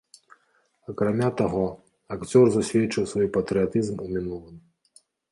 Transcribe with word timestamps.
Акрамя 0.91 1.27
таго, 1.41 1.65
акцёр 2.15 2.45
засведчыў 2.55 3.03
свой 3.11 3.27
патрыятызм 3.35 3.95
у 4.07 4.07
мінулым. 4.15 4.57